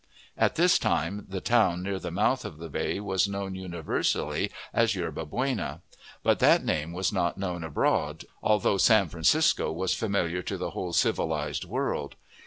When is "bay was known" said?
2.71-3.53